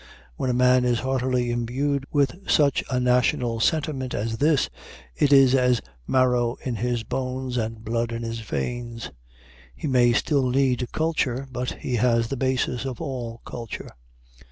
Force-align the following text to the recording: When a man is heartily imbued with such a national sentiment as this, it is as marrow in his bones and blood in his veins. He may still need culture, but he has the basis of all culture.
When 0.35 0.49
a 0.49 0.53
man 0.55 0.83
is 0.83 1.01
heartily 1.01 1.51
imbued 1.51 2.05
with 2.09 2.49
such 2.49 2.83
a 2.89 2.99
national 2.99 3.59
sentiment 3.59 4.15
as 4.15 4.39
this, 4.39 4.67
it 5.15 5.31
is 5.31 5.53
as 5.53 5.79
marrow 6.07 6.55
in 6.65 6.77
his 6.77 7.03
bones 7.03 7.55
and 7.55 7.85
blood 7.85 8.11
in 8.11 8.23
his 8.23 8.39
veins. 8.39 9.11
He 9.75 9.85
may 9.85 10.11
still 10.13 10.49
need 10.49 10.87
culture, 10.91 11.47
but 11.51 11.73
he 11.81 11.97
has 11.97 12.29
the 12.29 12.35
basis 12.35 12.83
of 12.83 12.99
all 12.99 13.43
culture. 13.45 13.91